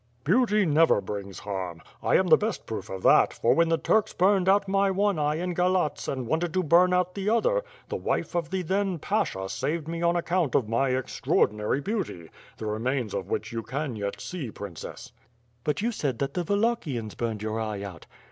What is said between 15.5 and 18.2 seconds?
SWORD, 259 "But you said that the Wallachians burned your eye out."